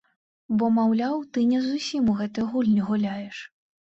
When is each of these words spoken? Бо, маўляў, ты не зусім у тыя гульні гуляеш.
Бо, 0.61 0.69
маўляў, 0.77 1.19
ты 1.37 1.43
не 1.51 1.59
зусім 1.67 2.09
у 2.15 2.17
тыя 2.23 2.47
гульні 2.55 2.81
гуляеш. 2.89 3.37